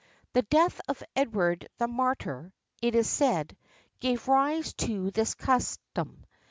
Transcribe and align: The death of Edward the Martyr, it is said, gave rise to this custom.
The 0.33 0.41
death 0.41 0.81
of 0.87 1.03
Edward 1.15 1.67
the 1.77 1.87
Martyr, 1.87 2.53
it 2.81 2.95
is 2.95 3.07
said, 3.07 3.55
gave 3.99 4.27
rise 4.27 4.73
to 4.85 5.11
this 5.11 5.35
custom. 5.35 6.25